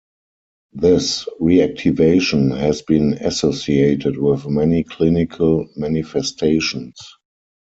[0.73, 6.97] This reactivation has been associated with many clinical manifestations.